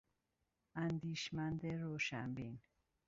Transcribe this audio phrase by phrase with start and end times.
[0.75, 2.59] اندیشمند روشن بین